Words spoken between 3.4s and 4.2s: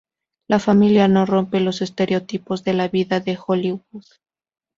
Hollywood.